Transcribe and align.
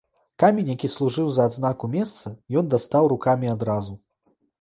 Камень, 0.43 0.69
які 0.75 0.87
служыў 0.93 1.27
за 1.35 1.45
адзнаку 1.49 1.89
месца, 1.97 2.31
ён 2.61 2.65
дастаў 2.75 3.11
рукамі 3.13 3.51
адразу. 3.55 3.93